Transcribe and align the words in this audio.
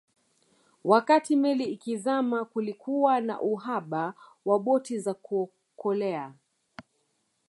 Wakati 0.83 1.35
meli 1.35 1.63
ikizama 1.65 2.45
kulikuwa 2.45 3.21
na 3.21 3.41
uhaba 3.41 4.13
wa 4.45 4.59
boti 4.59 4.99
za 4.99 5.13
kuokolea 5.13 6.33